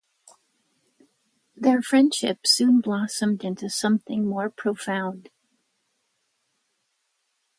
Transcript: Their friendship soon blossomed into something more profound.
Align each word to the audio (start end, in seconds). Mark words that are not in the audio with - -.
Their 1.55 1.83
friendship 1.83 2.47
soon 2.47 2.79
blossomed 2.81 3.43
into 3.43 3.69
something 3.69 4.25
more 4.25 4.49
profound. 4.49 5.29